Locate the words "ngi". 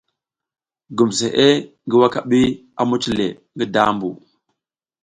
1.85-1.95, 3.55-3.65